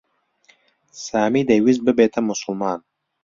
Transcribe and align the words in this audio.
سامی 1.05 1.41
دەیویست 1.49 1.81
ببێتە 1.87 2.19
موسڵمان. 2.27 2.79